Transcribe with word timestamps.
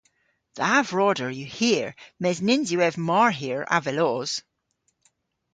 Dha 0.57 0.73
vroder 0.89 1.31
yw 1.37 1.49
hir 1.57 1.87
mes 2.21 2.37
nyns 2.47 2.69
yw 2.71 2.81
ev 2.87 2.95
mar 3.07 3.31
hir 3.39 3.61
avelos. 3.77 4.31